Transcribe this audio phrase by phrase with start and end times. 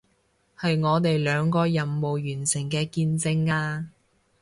[0.59, 3.91] 係我哋兩個任務完成嘅見證啊